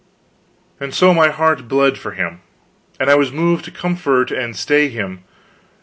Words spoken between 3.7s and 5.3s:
comfort and stay him.